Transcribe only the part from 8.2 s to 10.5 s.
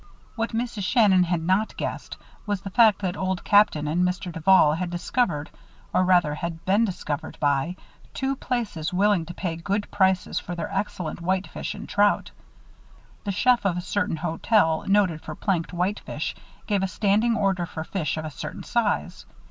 places willing to pay good prices